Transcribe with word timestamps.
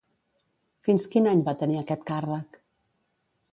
Fins 0.87 1.05
quin 1.15 1.29
any 1.33 1.45
va 1.51 1.55
tenir 1.61 1.79
aquest 1.83 2.03
càrrec? 2.13 2.61